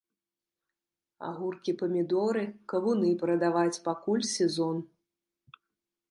Агуркі-памідоры, 1.27 2.45
кавуны 2.73 3.11
прадаваць, 3.23 3.81
пакуль 3.89 4.23
сезон. 4.35 4.77